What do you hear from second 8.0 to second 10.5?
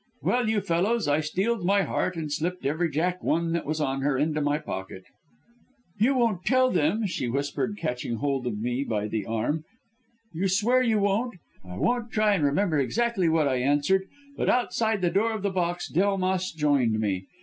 hold of me by the arm, 'you